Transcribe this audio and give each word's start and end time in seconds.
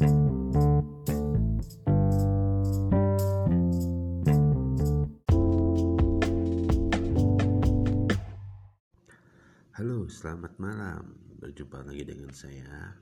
Halo, 0.00 0.08
selamat 10.08 10.56
malam. 10.56 11.04
Berjumpa 11.36 11.84
lagi 11.84 12.08
dengan 12.08 12.32
saya, 12.32 12.96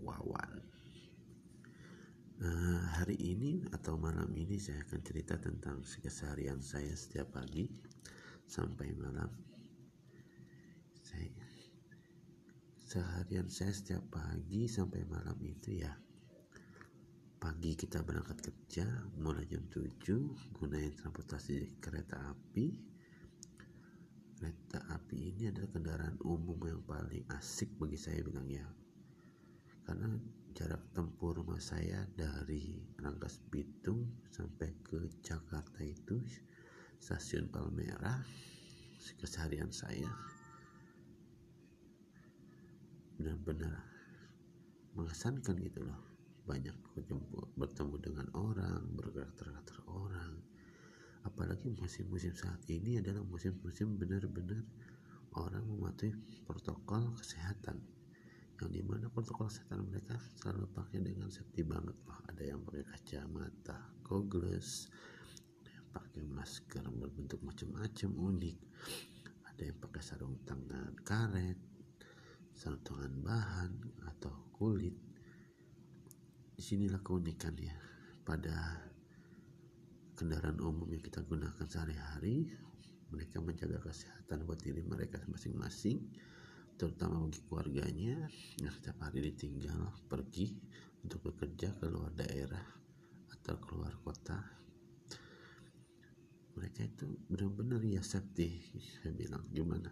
Wawan. 0.00 0.64
Uh, 2.40 2.80
hari 2.96 3.20
ini 3.20 3.68
atau 3.76 4.00
malam 4.00 4.32
ini 4.32 4.56
saya 4.56 4.80
akan 4.88 5.04
cerita 5.04 5.36
tentang 5.36 5.84
keseharian 5.84 6.64
saya 6.64 6.96
setiap 6.96 7.36
pagi 7.36 7.68
sampai 8.48 8.96
malam. 8.96 9.28
Saya, 11.04 11.28
seharian 12.80 13.52
saya 13.52 13.76
setiap 13.76 14.08
pagi 14.08 14.64
sampai 14.64 15.04
malam 15.04 15.36
itu 15.44 15.84
ya 15.84 15.92
pagi 17.44 17.76
kita 17.76 18.00
berangkat 18.00 18.40
kerja 18.40 18.88
mulai 19.20 19.44
jam 19.44 19.60
7 19.68 20.56
gunain 20.56 20.96
transportasi 20.96 21.76
kereta 21.76 22.16
api. 22.32 22.72
Kereta 24.40 24.80
api 24.96 25.28
ini 25.28 25.52
adalah 25.52 25.68
kendaraan 25.68 26.16
umum 26.24 26.56
yang 26.64 26.80
paling 26.88 27.20
asik 27.36 27.68
bagi 27.76 28.00
saya 28.00 28.24
bilang 28.24 28.48
ya. 28.48 28.64
Karena 29.84 30.08
jarak 30.56 30.88
tempuh 30.96 31.36
rumah 31.36 31.60
saya 31.60 32.08
dari 32.16 32.80
Rangkas 32.96 33.44
Bitung 33.52 34.08
sampai 34.32 34.72
ke 34.80 35.04
Jakarta 35.20 35.84
itu 35.84 36.24
stasiun 36.96 37.52
Palmerah 37.52 38.24
keseharian 39.20 39.68
saya. 39.68 40.08
Benar-benar 43.20 43.84
mengesankan 44.96 45.60
gitu 45.60 45.84
loh 45.84 46.13
banyak 46.44 46.76
bertemu 47.56 47.96
dengan 48.00 48.26
orang 48.36 48.84
bergerak 48.92 49.32
tergerak 49.36 49.80
orang. 49.88 50.40
Apalagi 51.24 51.72
musim-musim 51.72 52.36
saat 52.36 52.60
ini 52.68 53.00
adalah 53.00 53.24
musim-musim 53.24 53.96
benar-benar 53.96 54.60
orang 55.40 55.64
mematuhi 55.64 56.12
protokol 56.44 57.16
kesehatan. 57.16 57.80
Yang 58.60 58.70
di 58.70 58.82
mana 58.84 59.08
protokol 59.08 59.48
kesehatan 59.48 59.88
mereka 59.88 60.20
selalu 60.38 60.68
pakai 60.76 61.00
dengan 61.00 61.32
safety 61.32 61.64
banget 61.64 61.96
loh 62.06 62.20
ada 62.30 62.42
yang 62.44 62.62
pakai 62.62 62.86
kacamata 62.86 63.76
goggles 64.06 64.86
ada 65.58 65.70
yang 65.74 65.88
pakai 65.90 66.22
masker 66.22 66.84
berbentuk 66.86 67.40
macam-macam 67.42 68.10
unik. 68.14 68.58
Ada 69.50 69.62
yang 69.72 69.78
pakai 69.82 70.02
sarung 70.04 70.38
tangan 70.46 70.94
karet 71.02 71.74
sarung 72.54 72.80
tangan 72.86 73.12
bahan 73.20 73.72
atau 74.14 74.30
kulit 74.54 74.94
di 76.54 76.62
sinilah 76.62 77.02
keunikannya 77.02 77.74
pada 78.22 78.78
kendaraan 80.14 80.62
umum 80.62 80.86
yang 80.86 81.02
kita 81.02 81.20
gunakan 81.26 81.66
sehari-hari. 81.66 82.46
Mereka 83.10 83.38
menjaga 83.38 83.78
kesehatan 83.78 84.42
buat 84.42 84.58
diri 84.58 84.82
mereka 84.82 85.22
masing-masing 85.30 86.02
terutama 86.74 87.22
bagi 87.22 87.38
keluarganya 87.46 88.26
yang 88.58 88.72
setiap 88.74 88.98
hari 89.06 89.30
ditinggal 89.30 89.94
pergi 90.10 90.50
untuk 91.06 91.30
bekerja 91.30 91.70
ke 91.78 91.86
luar 91.86 92.10
daerah 92.10 92.64
atau 93.30 93.54
keluar 93.62 93.94
kota. 94.02 94.34
Mereka 96.58 96.80
itu 96.86 97.06
benar-benar 97.30 97.82
ya 97.82 98.02
safety 98.02 98.62
saya 98.98 99.14
bilang. 99.14 99.46
Gimana? 99.50 99.90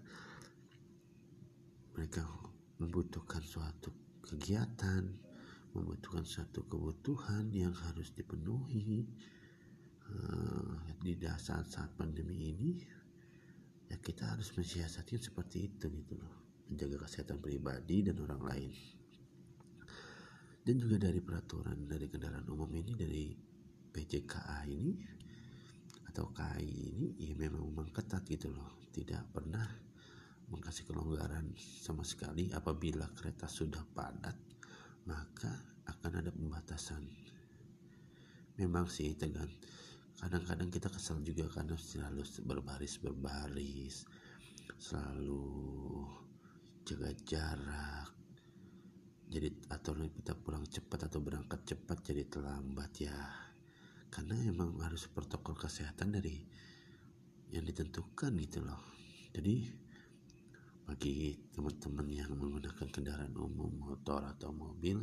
Mereka 1.94 2.22
membutuhkan 2.82 3.42
suatu 3.42 3.94
kegiatan 4.26 5.31
membutuhkan 5.72 6.24
satu 6.28 6.68
kebutuhan 6.68 7.48
yang 7.48 7.72
harus 7.72 8.12
dipenuhi 8.12 9.08
uh, 10.12 10.76
di 11.00 11.16
saat-saat 11.16 11.96
pandemi 11.96 12.52
ini 12.52 12.70
ya 13.88 13.96
kita 13.96 14.36
harus 14.36 14.52
mensiasati 14.52 15.16
seperti 15.16 15.68
itu 15.72 15.88
gitu 15.88 16.16
loh. 16.16 16.64
Menjaga 16.68 17.04
kesehatan 17.04 17.40
pribadi 17.40 18.04
dan 18.04 18.20
orang 18.20 18.42
lain. 18.44 18.72
Dan 20.62 20.78
juga 20.78 20.96
dari 21.10 21.18
peraturan 21.18 21.90
dari 21.90 22.06
kendaraan 22.06 22.46
umum 22.48 22.70
ini 22.72 22.92
dari 22.94 23.24
PJKA 23.92 24.62
ini 24.70 24.94
atau 26.06 26.30
KAI 26.30 26.68
ini 26.68 27.06
ya 27.18 27.34
memang 27.34 27.66
memang 27.66 27.88
ketat 27.90 28.24
gitu 28.28 28.52
loh. 28.52 28.80
Tidak 28.92 29.32
pernah 29.32 29.66
mengkasih 30.52 30.84
kelonggaran 30.84 31.56
sama 31.56 32.04
sekali 32.04 32.52
apabila 32.52 33.08
kereta 33.16 33.48
sudah 33.48 33.80
padat 33.96 34.36
maka 35.08 35.71
akan 35.88 36.12
ada 36.22 36.30
pembatasan. 36.30 37.02
Memang 38.60 38.86
sih 38.86 39.16
tegan 39.16 39.48
kadang-kadang 40.22 40.70
kita 40.70 40.86
kesal 40.86 41.18
juga 41.26 41.50
karena 41.50 41.74
selalu 41.74 42.22
berbaris 42.46 43.02
berbaris 43.02 44.06
selalu 44.78 45.42
jaga 46.86 47.10
jarak 47.26 48.12
jadi 49.32 49.48
atau 49.72 49.96
kita 49.96 50.36
pulang 50.36 50.68
cepat 50.68 51.08
atau 51.08 51.24
berangkat 51.24 51.64
cepat 51.64 52.04
jadi 52.04 52.28
terlambat 52.28 52.92
ya. 53.00 53.16
Karena 54.12 54.36
emang 54.44 54.76
harus 54.84 55.08
protokol 55.08 55.56
kesehatan 55.56 56.12
dari 56.12 56.36
yang 57.48 57.64
ditentukan 57.64 58.36
gitu 58.36 58.60
loh. 58.60 58.92
Jadi 59.32 59.72
bagi 60.84 61.32
teman-teman 61.56 62.12
yang 62.12 62.28
menggunakan 62.36 62.92
kendaraan 62.92 63.32
umum 63.32 63.72
motor 63.72 64.20
atau 64.20 64.52
mobil 64.52 65.00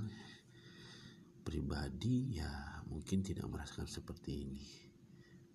pribadi 1.41 2.37
ya 2.39 2.49
mungkin 2.89 3.23
tidak 3.23 3.47
merasakan 3.47 3.87
seperti 3.87 4.45
ini. 4.45 4.65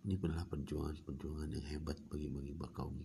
Ini 0.05 0.21
adalah 0.21 0.45
perjuangan-perjuangan 0.45 1.49
yang 1.49 1.67
hebat 1.73 1.97
bagi-bagi 2.13 2.69
kaum 2.77 3.01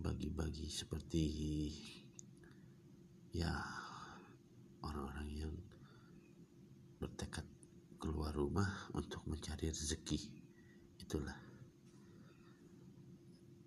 bagi-bagi 0.00 0.66
seperti 0.66 1.24
ya 3.30 3.52
orang-orang 4.82 5.28
yang 5.30 5.54
bertekad 6.98 7.46
keluar 8.00 8.34
rumah 8.34 8.90
untuk 8.96 9.22
mencari 9.30 9.70
rezeki. 9.70 10.18
Itulah. 10.98 11.38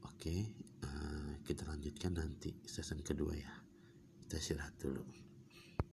Oke 0.04 0.36
uh, 0.84 1.40
kita 1.48 1.64
lanjutkan 1.68 2.20
nanti 2.20 2.52
season 2.68 3.00
kedua 3.00 3.32
ya. 3.36 3.54
Kita 4.24 4.36
istirahat 4.40 4.76
dulu 4.80 5.33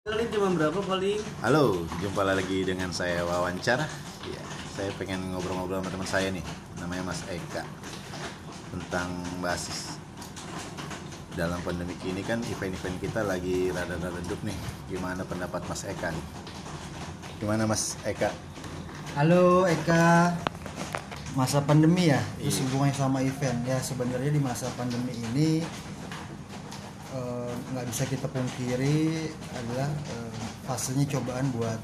Kali 0.06 0.30
jam 0.30 0.54
berapa 0.54 0.78
paling? 0.78 1.18
Halo, 1.42 1.82
jumpa 1.98 2.22
lagi 2.22 2.62
dengan 2.62 2.94
saya 2.94 3.26
wawancara. 3.26 3.82
Ya, 4.30 4.42
saya 4.70 4.94
pengen 4.94 5.34
ngobrol-ngobrol 5.34 5.82
sama 5.82 5.90
teman 5.90 6.06
saya 6.06 6.28
nih 6.30 6.44
namanya 6.78 7.10
Mas 7.10 7.26
Eka 7.26 7.66
tentang 8.70 9.10
basis. 9.42 9.98
Dalam 11.34 11.58
pandemi 11.66 11.98
ini 12.06 12.22
kan 12.22 12.38
event-event 12.46 13.02
kita 13.02 13.26
lagi 13.26 13.74
rada-rada 13.74 14.14
redup 14.14 14.38
nih. 14.46 14.54
Gimana 14.86 15.26
pendapat 15.26 15.66
Mas 15.66 15.82
Eka 15.82 16.14
nih? 16.14 16.26
Gimana 17.42 17.66
Mas 17.66 17.98
Eka? 18.06 18.30
Halo 19.18 19.66
Eka. 19.66 20.30
Masa 21.34 21.58
pandemi 21.66 22.14
ya? 22.14 22.22
Iya. 22.38 22.46
terus 22.46 22.62
hubungannya 22.70 22.94
sama 22.94 23.18
event. 23.26 23.66
Ya 23.66 23.82
sebenarnya 23.82 24.30
di 24.30 24.38
masa 24.38 24.70
pandemi 24.78 25.10
ini 25.10 25.66
eh, 27.18 27.47
nggak 27.74 27.86
bisa 27.90 28.02
kita 28.06 28.26
pungkiri 28.30 29.30
adalah 29.54 29.88
eh, 29.90 30.42
fasenya 30.66 31.06
cobaan 31.18 31.46
buat 31.54 31.80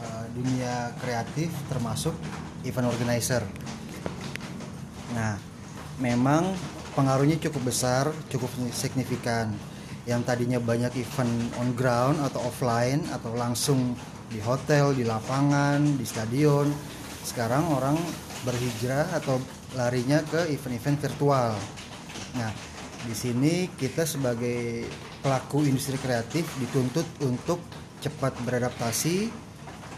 eh, 0.00 0.24
dunia 0.36 0.96
kreatif 1.00 1.50
termasuk 1.68 2.14
event 2.64 2.88
organizer. 2.88 3.42
Nah, 5.12 5.36
memang 6.00 6.56
pengaruhnya 6.96 7.36
cukup 7.48 7.72
besar, 7.72 8.08
cukup 8.32 8.48
signifikan. 8.72 9.52
Yang 10.02 10.26
tadinya 10.26 10.58
banyak 10.58 10.98
event 10.98 11.54
on 11.62 11.78
ground 11.78 12.18
atau 12.26 12.42
offline 12.50 13.06
atau 13.14 13.38
langsung 13.38 13.94
di 14.32 14.42
hotel, 14.42 14.96
di 14.96 15.06
lapangan, 15.06 15.78
di 15.78 16.02
stadion, 16.02 16.66
sekarang 17.22 17.70
orang 17.70 17.94
berhijrah 18.42 19.06
atau 19.14 19.38
larinya 19.78 20.18
ke 20.26 20.50
event-event 20.50 20.98
virtual. 21.06 21.54
Nah, 22.34 22.50
di 23.02 23.14
sini 23.18 23.66
kita 23.74 24.06
sebagai 24.06 24.86
pelaku 25.22 25.66
industri 25.66 25.98
kreatif 25.98 26.46
dituntut 26.62 27.06
untuk 27.26 27.58
cepat 27.98 28.34
beradaptasi 28.46 29.30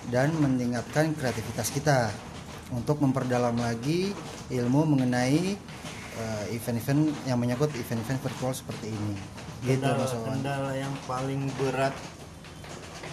dan 0.08 0.32
meningkatkan 0.36 1.16
kreativitas 1.16 1.72
kita 1.72 2.12
untuk 2.72 3.00
memperdalam 3.00 3.56
lagi 3.56 4.12
ilmu 4.52 4.96
mengenai 4.96 5.56
eh, 6.16 6.44
event-event 6.56 7.12
yang 7.28 7.36
menyangkut 7.40 7.72
event-event 7.76 8.20
virtual 8.24 8.52
seperti 8.56 8.88
ini. 8.92 9.16
Gitu 9.64 9.80
kendala, 9.80 10.04
Wawan. 10.04 10.24
kendala 10.28 10.72
yang 10.76 10.94
paling 11.08 11.40
berat 11.56 11.94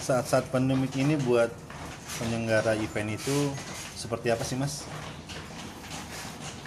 saat-saat 0.04 0.52
pandemik 0.52 0.92
ini 1.00 1.16
buat 1.20 1.52
penyelenggara 2.20 2.76
event 2.80 3.16
itu 3.16 3.52
seperti 3.96 4.32
apa 4.34 4.44
sih 4.44 4.60
mas? 4.60 4.84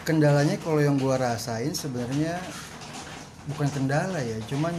Kendalanya 0.04 0.60
kalau 0.60 0.80
yang 0.80 1.00
gua 1.00 1.16
rasain 1.16 1.72
sebenarnya 1.72 2.36
bukan 3.50 3.68
kendala 3.72 4.20
ya, 4.20 4.38
cuman 4.48 4.72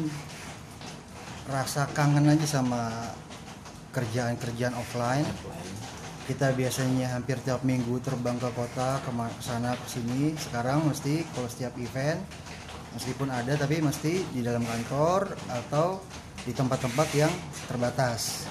rasa 1.46 1.86
kangen 1.94 2.26
aja 2.30 2.62
sama 2.62 3.14
kerjaan-kerjaan 3.94 4.76
offline. 4.76 5.28
Kita 6.26 6.58
biasanya 6.58 7.14
hampir 7.14 7.38
tiap 7.46 7.62
minggu 7.62 8.02
terbang 8.02 8.42
ke 8.42 8.50
kota 8.58 8.98
ke 9.06 9.12
sana 9.46 9.78
ke 9.78 9.88
sini. 9.88 10.34
Sekarang 10.42 10.82
mesti 10.90 11.22
kalau 11.38 11.46
setiap 11.46 11.78
event 11.78 12.18
meskipun 12.98 13.30
ada 13.30 13.54
tapi 13.54 13.78
mesti 13.78 14.26
di 14.34 14.42
dalam 14.42 14.66
kantor 14.66 15.38
atau 15.54 16.02
di 16.42 16.50
tempat-tempat 16.50 17.08
yang 17.14 17.34
terbatas. 17.70 18.50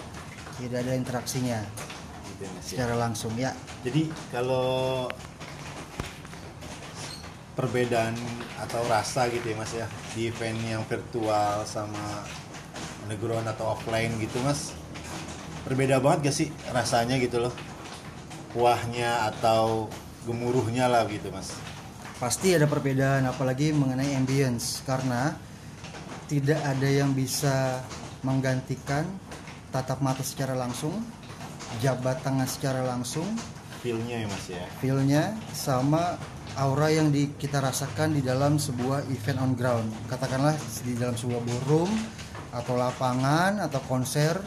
Tidak 0.54 0.86
ada 0.86 0.94
interaksinya 0.94 1.66
Gitu 2.34 2.42
ya, 2.42 2.50
ya. 2.50 2.62
secara 2.66 2.94
langsung 2.98 3.32
ya. 3.38 3.54
Jadi 3.86 4.10
kalau 4.34 5.06
perbedaan 7.54 8.14
atau 8.58 8.82
rasa 8.90 9.30
gitu 9.30 9.54
ya 9.54 9.56
mas 9.56 9.72
ya? 9.74 9.86
Di 10.14 10.30
event 10.30 10.58
yang 10.62 10.82
virtual 10.86 11.62
sama 11.66 12.26
underground 13.06 13.46
atau 13.50 13.74
offline 13.74 14.14
gitu 14.18 14.42
mas. 14.42 14.74
Berbeda 15.64 16.02
banget 16.02 16.30
gak 16.30 16.36
sih 16.36 16.48
rasanya 16.74 17.16
gitu 17.22 17.40
loh? 17.40 17.54
Kuahnya 18.52 19.30
atau 19.34 19.88
gemuruhnya 20.26 20.90
lah 20.90 21.06
gitu 21.06 21.30
mas. 21.30 21.54
Pasti 22.18 22.54
ada 22.54 22.66
perbedaan 22.66 23.26
apalagi 23.26 23.70
mengenai 23.74 24.14
ambience. 24.14 24.82
Karena 24.82 25.34
tidak 26.26 26.60
ada 26.62 26.88
yang 26.88 27.14
bisa 27.14 27.80
menggantikan 28.24 29.04
tatap 29.68 30.00
mata 30.00 30.24
secara 30.24 30.56
langsung 30.56 30.96
jabat 31.82 32.22
tangan 32.22 32.46
secara 32.46 32.86
langsung 32.86 33.26
feelnya 33.82 34.24
ya 34.24 34.26
mas 34.30 34.46
ya? 34.48 34.64
feelnya 34.80 35.22
sama 35.52 36.16
aura 36.58 36.90
yang 36.90 37.10
di, 37.10 37.34
kita 37.34 37.58
rasakan 37.58 38.14
di 38.14 38.22
dalam 38.22 38.58
sebuah 38.58 39.10
event 39.10 39.38
on 39.42 39.52
ground. 39.58 39.88
Katakanlah 40.06 40.54
di 40.86 40.94
dalam 40.94 41.18
sebuah 41.18 41.42
ballroom 41.42 41.90
atau 42.54 42.78
lapangan 42.78 43.58
atau 43.66 43.82
konser 43.90 44.38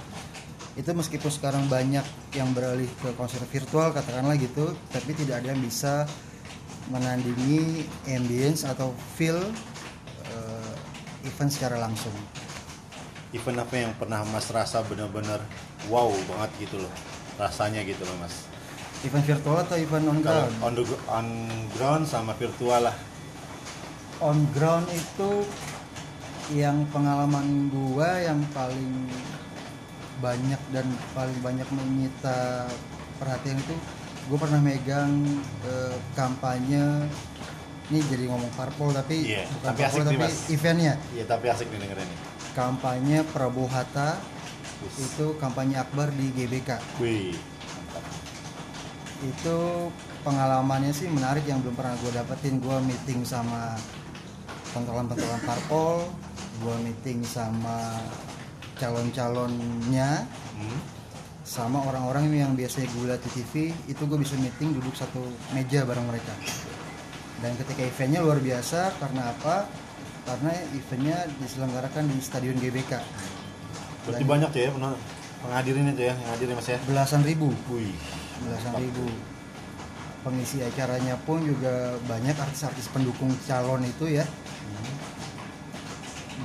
itu 0.79 0.87
meskipun 0.93 1.27
sekarang 1.27 1.63
banyak 1.67 2.05
yang 2.37 2.53
beralih 2.55 2.87
ke 3.01 3.09
konser 3.17 3.41
virtual 3.49 3.91
katakanlah 3.91 4.37
gitu 4.37 4.77
tapi 4.93 5.11
tidak 5.17 5.41
ada 5.41 5.51
yang 5.51 5.59
bisa 5.59 6.05
menandingi 6.87 7.83
ambience 8.07 8.63
atau 8.63 8.95
feel 9.19 9.35
eh, 10.31 11.27
event 11.27 11.51
secara 11.51 11.75
langsung. 11.81 12.13
Event 13.35 13.59
apa 13.59 13.75
yang 13.75 13.91
pernah 13.99 14.23
mas 14.31 14.47
rasa 14.47 14.79
benar-benar 14.87 15.43
wow 15.91 16.07
banget 16.31 16.51
gitu 16.63 16.79
loh 16.79 16.93
rasanya 17.35 17.83
gitu 17.83 18.01
loh 18.07 18.15
mas 18.23 18.46
event 19.05 19.25
virtual 19.25 19.57
atau 19.61 19.77
event 19.77 20.05
on 20.09 20.17
kalau 20.21 20.47
ground? 20.49 20.53
on, 20.63 20.71
the, 20.73 20.83
on 21.11 21.27
ground 21.77 22.03
sama 22.09 22.33
virtual 22.33 22.81
lah. 22.89 22.95
On 24.17 24.37
ground 24.55 24.89
itu 24.89 25.45
yang 26.57 26.87
pengalaman 26.89 27.69
gua 27.69 28.17
yang 28.23 28.39
paling 28.55 29.11
banyak 30.17 30.61
dan 30.73 30.87
paling 31.13 31.37
banyak 31.45 31.67
menyita 31.69 32.65
perhatian 33.21 33.61
itu 33.61 33.75
gue 34.27 34.37
pernah 34.39 34.57
megang 34.57 35.13
eh, 35.67 35.97
kampanye. 36.17 37.05
Ini 37.87 38.03
jadi 38.03 38.27
ngomong 38.27 38.51
parpol 38.51 38.91
tapi 38.91 39.31
Iya, 39.31 39.47
bukan 39.47 39.67
tapi 39.71 39.79
parpol 39.79 39.87
asik 39.87 40.03
nih, 40.03 40.11
tapi 40.11 40.27
Mas. 40.27 40.51
eventnya 40.51 40.93
iya 41.15 41.23
tapi 41.23 41.45
asik 41.47 41.67
nih 41.71 41.79
dengerin 41.87 42.03
nih 42.03 42.19
kampanye 42.51 43.17
Prabowo 43.31 43.71
Hatta 43.71 44.19
Wis. 44.83 45.07
itu 45.07 45.39
kampanye 45.39 45.79
akbar 45.79 46.11
di 46.11 46.27
GBK. 46.35 46.83
Wih 46.99 47.31
itu 49.25 49.57
pengalamannya 50.21 50.93
sih 50.93 51.09
menarik 51.09 51.45
yang 51.49 51.61
belum 51.65 51.73
pernah 51.73 51.95
gue 52.01 52.11
dapetin. 52.13 52.61
Gue 52.61 52.77
meeting 52.85 53.25
sama 53.25 53.77
pentolan-pentolan 54.75 55.41
parpol 55.47 56.05
gue 56.57 56.75
meeting 56.81 57.21
sama 57.21 58.01
calon-calonnya 58.77 60.25
hmm? 60.57 60.79
sama 61.45 61.85
orang-orang 61.85 62.29
yang 62.33 62.51
biasanya 62.57 62.89
gue 62.91 63.03
lihat 63.07 63.21
di 63.23 63.31
TV 63.41 63.53
itu 63.87 64.01
gue 64.03 64.19
bisa 64.19 64.35
meeting 64.37 64.75
duduk 64.75 64.93
satu 64.97 65.21
meja 65.55 65.87
bareng 65.87 66.03
mereka. 66.05 66.33
Dan 67.37 67.53
ketika 67.55 67.85
eventnya 67.85 68.19
luar 68.25 68.41
biasa 68.41 68.97
karena 68.97 69.31
apa? 69.31 69.69
Karena 70.27 70.51
eventnya 70.75 71.17
diselenggarakan 71.39 72.09
di 72.09 72.17
stadion 72.19 72.57
GBK. 72.59 72.99
Berarti 74.09 74.23
Dan- 74.25 74.31
banyak 74.33 74.51
ya 74.51 74.69
pernah 74.73 74.93
penghadirin 75.45 75.93
itu 75.93 76.01
ya 76.03 76.13
yang 76.17 76.29
hadir 76.35 76.47
ya 76.51 76.55
mas 76.57 76.67
ya? 76.67 76.79
Belasan 76.83 77.21
ribu. 77.23 77.53
Wih 77.71 77.95
belasan 78.45 78.73
ribu. 78.77 79.07
Pengisi 80.25 80.59
acaranya 80.59 81.15
pun 81.23 81.39
juga 81.39 81.95
banyak 82.09 82.35
artis-artis 82.35 82.91
pendukung 82.91 83.31
calon 83.47 83.85
itu 83.87 84.19
ya. 84.19 84.25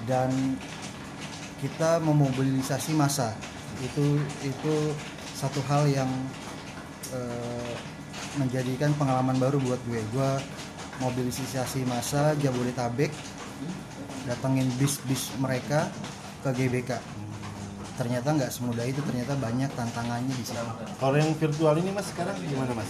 Dan 0.06 0.56
kita 1.59 1.99
memobilisasi 2.03 2.94
massa. 2.94 3.35
Itu 3.83 4.19
itu 4.47 4.75
satu 5.35 5.59
hal 5.67 5.91
yang 5.91 6.11
eh, 7.11 7.75
menjadikan 8.39 8.94
pengalaman 8.94 9.37
baru 9.41 9.59
buat 9.59 9.81
gue. 9.91 10.00
Gue 10.15 10.31
mobilisasi 11.03 11.83
massa 11.89 12.39
Jabodetabek 12.39 13.11
datengin 14.29 14.71
bis-bis 14.79 15.35
mereka 15.43 15.91
ke 16.47 16.50
GBK 16.55 16.94
ternyata 17.94 18.29
nggak 18.33 18.50
semudah 18.50 18.85
itu 18.89 19.05
ternyata 19.05 19.37
banyak 19.37 19.69
tantangannya 19.77 20.33
di 20.33 20.47
sana 20.47 20.73
kalau 20.97 21.17
yang 21.21 21.33
virtual 21.37 21.77
ini 21.77 21.93
mas 21.93 22.09
sekarang 22.09 22.37
gimana 22.41 22.73
mas 22.73 22.89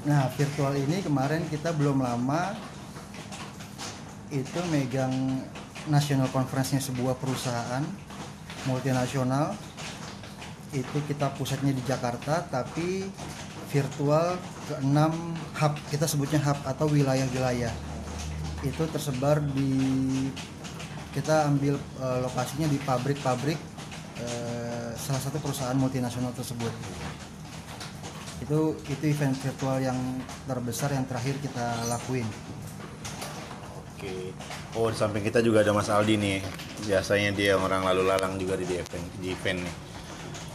Nah, 0.00 0.32
virtual 0.32 0.72
ini 0.80 1.04
kemarin 1.04 1.44
kita 1.52 1.76
belum 1.76 2.00
lama 2.00 2.56
itu 4.32 4.60
megang 4.72 5.12
national 5.92 6.30
conference-nya 6.32 6.80
sebuah 6.80 7.20
perusahaan 7.20 7.84
multinasional. 8.64 9.52
Itu 10.72 11.04
kita 11.04 11.36
pusatnya 11.36 11.76
di 11.76 11.82
Jakarta, 11.84 12.48
tapi 12.48 13.12
virtual 13.68 14.40
ke 14.70 14.74
enam 14.80 15.36
hub, 15.60 15.76
kita 15.92 16.08
sebutnya 16.08 16.40
hub 16.48 16.56
atau 16.64 16.88
wilayah-wilayah. 16.88 17.74
Itu 18.64 18.88
tersebar 18.88 19.44
di 19.52 19.76
kita 21.12 21.44
ambil 21.50 21.76
eh, 21.76 22.18
lokasinya 22.24 22.70
di 22.70 22.78
pabrik-pabrik 22.80 23.58
eh, 24.20 24.90
salah 25.00 25.22
satu 25.22 25.40
perusahaan 25.40 25.76
multinasional 25.76 26.32
tersebut. 26.36 26.72
Itu 28.40 28.76
itu 28.88 29.04
event 29.08 29.36
virtual 29.36 29.80
yang 29.80 29.98
terbesar 30.44 30.92
yang 30.92 31.04
terakhir 31.08 31.36
kita 31.40 31.88
lakuin. 31.88 32.28
Oke. 33.96 34.32
Oh 34.76 34.88
di 34.88 34.96
samping 34.96 35.24
kita 35.24 35.44
juga 35.44 35.60
ada 35.60 35.72
mas 35.76 35.92
Aldi 35.92 36.14
nih. 36.16 36.38
Biasanya 36.88 37.30
dia 37.36 37.52
orang 37.56 37.84
lalu 37.84 38.02
lalang 38.08 38.40
juga 38.40 38.56
di 38.56 38.64
event 38.64 39.06
di 39.20 39.32
event 39.32 39.60
nih. 39.64 39.76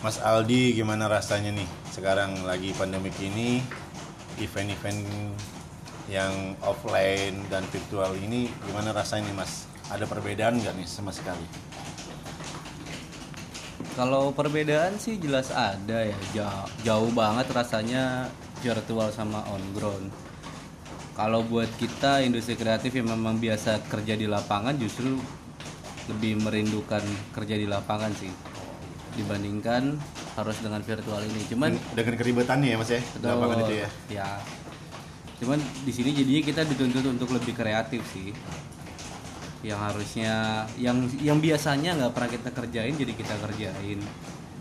Mas 0.01 0.21
Aldi 0.21 0.77
gimana 0.77 1.09
rasanya 1.09 1.49
nih? 1.53 1.69
Sekarang 1.89 2.45
lagi 2.45 2.69
pandemik 2.77 3.17
ini 3.21 3.61
event-event 4.37 5.01
yang 6.05 6.53
offline 6.61 7.41
dan 7.49 7.65
virtual 7.73 8.13
ini 8.13 8.45
gimana 8.69 8.93
rasanya 8.93 9.33
nih 9.33 9.37
mas? 9.41 9.65
Ada 9.89 10.05
perbedaan 10.05 10.61
nggak 10.61 10.77
nih 10.77 10.85
sama 10.85 11.09
sekali 11.09 11.45
Kalau 13.95 14.35
perbedaan 14.35 14.99
sih 14.99 15.15
jelas 15.15 15.55
ada 15.55 16.03
ya, 16.03 16.17
jauh, 16.35 16.67
jauh 16.83 17.11
banget 17.15 17.47
rasanya 17.55 18.27
virtual 18.59 19.07
sama 19.15 19.39
on 19.47 19.63
ground. 19.71 20.11
Kalau 21.15 21.47
buat 21.47 21.71
kita 21.79 22.19
industri 22.27 22.59
kreatif 22.59 22.91
yang 22.91 23.07
memang 23.07 23.39
biasa 23.39 23.87
kerja 23.87 24.19
di 24.19 24.27
lapangan 24.27 24.75
justru 24.75 25.15
lebih 26.11 26.43
merindukan 26.43 26.99
kerja 27.31 27.55
di 27.55 27.63
lapangan 27.71 28.11
sih 28.19 28.29
dibandingkan 29.15 29.95
harus 30.35 30.57
dengan 30.59 30.83
virtual 30.83 31.23
ini. 31.23 31.41
Cuman 31.47 31.71
dengan 31.95 32.15
keribetannya 32.19 32.75
ya 32.75 32.77
mas 32.77 32.91
ya 32.91 33.01
lapangan 33.23 33.57
itu 33.63 33.73
ya 33.79 33.89
Ya. 34.11 34.29
Cuman 35.39 35.59
di 35.87 35.91
sini 35.95 36.11
jadinya 36.11 36.43
kita 36.43 36.61
dituntut 36.67 37.15
untuk 37.15 37.31
lebih 37.31 37.55
kreatif 37.55 38.03
sih. 38.11 38.35
Yang 39.65 39.79
harusnya 39.81 40.33
yang 40.77 41.09
yang 41.17 41.41
biasanya 41.41 41.97
nggak 41.97 42.13
pernah 42.13 42.29
kita 42.29 42.49
kerjain 42.53 42.93
jadi 42.93 43.13
kita 43.17 43.33
kerjain. 43.41 43.99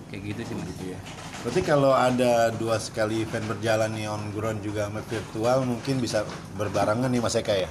Kayak 0.08 0.22
gitu 0.32 0.40
sih 0.48 0.54
Mas. 0.56 0.66
Gitu 0.72 0.84
ya. 0.96 0.98
Berarti 1.44 1.60
kalau 1.60 1.92
ada 1.92 2.48
dua 2.56 2.80
sekali 2.80 3.20
event 3.20 3.44
berjalan 3.44 3.92
nih 3.92 4.08
on 4.08 4.32
ground 4.32 4.64
juga 4.64 4.88
sama 4.88 5.04
virtual 5.04 5.68
mungkin 5.68 6.00
bisa 6.00 6.24
berbarengan 6.56 7.12
nih 7.12 7.20
Mas 7.20 7.36
Eka 7.36 7.52
ya. 7.52 7.68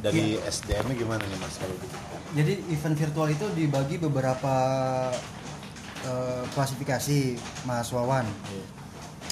Dari 0.00 0.40
SDM-nya 0.40 0.96
gimana 0.96 1.20
nih 1.20 1.38
Mas 1.44 1.60
kalau 1.60 1.76
gitu? 1.76 2.10
jadi 2.34 2.54
event 2.70 2.96
virtual 2.96 3.28
itu 3.30 3.46
dibagi 3.58 3.96
beberapa 3.98 4.54
eh, 6.06 6.42
klasifikasi 6.54 7.38
Mas 7.66 7.90
Wawan 7.90 8.26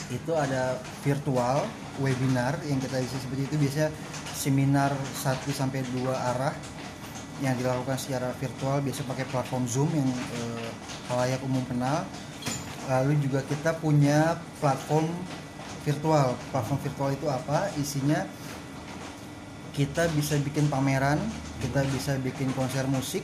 itu 0.09 0.33
ada 0.33 0.81
virtual 1.05 1.69
webinar 2.01 2.57
yang 2.65 2.81
kita 2.81 2.97
bisa 3.03 3.17
seperti 3.21 3.43
itu 3.45 3.57
biasanya 3.61 3.91
seminar 4.33 4.91
1 4.95 5.45
sampai 5.53 5.85
2 5.85 6.09
arah 6.09 6.55
yang 7.39 7.55
dilakukan 7.55 7.99
secara 7.99 8.35
virtual 8.37 8.83
biasa 8.83 9.07
pakai 9.07 9.27
platform 9.31 9.65
Zoom 9.71 9.91
yang 9.95 10.09
eh, 10.11 10.71
halayak 11.13 11.41
umum 11.47 11.63
kenal. 11.67 12.03
Lalu 12.89 13.21
juga 13.21 13.45
kita 13.45 13.77
punya 13.77 14.41
platform 14.59 15.07
virtual. 15.85 16.35
Platform 16.51 16.79
virtual 16.83 17.11
itu 17.15 17.27
apa? 17.29 17.69
Isinya 17.77 18.25
kita 19.79 20.11
bisa 20.11 20.35
bikin 20.43 20.67
pameran 20.67 21.23
kita 21.63 21.87
bisa 21.95 22.19
bikin 22.19 22.51
konser 22.55 22.83
musik 22.91 23.23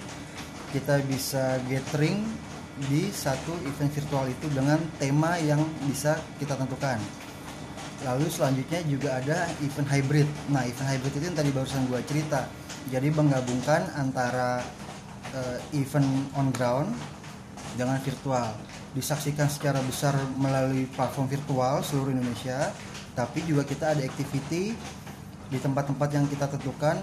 kita 0.70 1.02
bisa 1.06 1.58
gathering 1.66 2.22
di 2.90 3.10
satu 3.10 3.54
event 3.62 3.90
virtual 3.90 4.26
itu 4.26 4.46
dengan 4.50 4.78
tema 4.98 5.38
yang 5.38 5.62
bisa 5.86 6.18
kita 6.42 6.58
tentukan. 6.58 6.98
Lalu 8.04 8.26
selanjutnya 8.28 8.80
juga 8.84 9.16
ada 9.16 9.48
event 9.64 9.88
hybrid. 9.88 10.28
Nah, 10.52 10.68
event 10.68 10.88
hybrid 10.92 11.12
itu 11.16 11.24
yang 11.24 11.38
tadi 11.40 11.50
barusan 11.50 11.88
gua 11.88 12.04
cerita. 12.04 12.44
Jadi 12.92 13.08
menggabungkan 13.08 13.96
antara 13.96 14.60
eh, 15.32 15.80
event 15.80 16.08
on 16.36 16.52
ground 16.52 16.92
dengan 17.80 17.96
virtual. 18.04 18.52
Disaksikan 18.94 19.50
secara 19.50 19.80
besar 19.82 20.14
melalui 20.36 20.86
platform 20.92 21.26
virtual 21.26 21.82
seluruh 21.82 22.14
Indonesia, 22.14 22.70
tapi 23.16 23.42
juga 23.42 23.66
kita 23.66 23.96
ada 23.96 24.02
activity 24.04 24.76
di 25.48 25.58
tempat-tempat 25.58 26.08
yang 26.12 26.28
kita 26.28 26.46
tentukan 26.46 27.00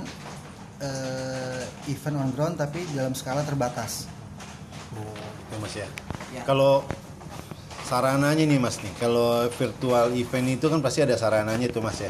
eh, 0.80 1.64
event 1.90 2.18
on 2.22 2.30
ground 2.32 2.56
tapi 2.62 2.86
dalam 2.94 3.18
skala 3.18 3.42
terbatas. 3.42 4.06
Itu 5.50 5.56
mas 5.60 5.74
ya. 5.76 5.88
Ya. 6.32 6.42
Kalau 6.48 6.86
sarananya 7.92 8.48
nih 8.48 8.56
mas 8.56 8.80
nih, 8.80 8.96
kalau 8.96 9.52
virtual 9.52 10.16
event 10.16 10.48
itu 10.48 10.72
kan 10.72 10.80
pasti 10.80 11.04
ada 11.04 11.20
sarananya 11.20 11.68
tuh 11.68 11.84
mas 11.84 12.00
ya. 12.00 12.08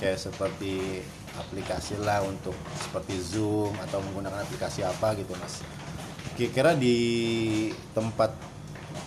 Kayak 0.00 0.24
seperti 0.24 1.04
aplikasi 1.36 2.00
lah 2.00 2.24
untuk 2.24 2.56
seperti 2.80 3.20
Zoom 3.20 3.76
atau 3.76 4.00
menggunakan 4.08 4.40
aplikasi 4.40 4.88
apa 4.88 5.12
gitu 5.20 5.36
mas. 5.36 5.60
Kira-kira 6.32 6.72
di 6.72 6.96
tempat 7.92 8.32